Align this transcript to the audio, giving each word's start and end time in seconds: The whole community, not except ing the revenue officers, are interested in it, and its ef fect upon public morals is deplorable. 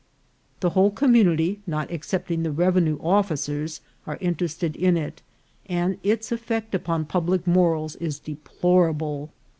The 0.61 0.71
whole 0.71 0.89
community, 0.89 1.59
not 1.67 1.91
except 1.91 2.31
ing 2.31 2.41
the 2.41 2.49
revenue 2.51 2.97
officers, 3.03 3.81
are 4.07 4.17
interested 4.19 4.75
in 4.75 4.97
it, 4.97 5.21
and 5.67 5.99
its 6.01 6.31
ef 6.31 6.39
fect 6.39 6.73
upon 6.73 7.05
public 7.05 7.45
morals 7.45 7.97
is 7.97 8.17
deplorable. 8.17 9.29